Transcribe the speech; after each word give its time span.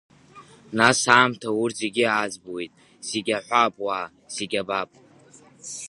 Нас, 0.77 1.01
аамҭа 1.15 1.49
урҭ 1.61 1.75
зегь 1.81 2.01
аӡбуеит, 2.21 2.71
зегь 3.07 3.31
аҳәап 3.37 3.75
уа, 3.83 3.99
зегь 4.35 4.57
абап. 4.61 4.89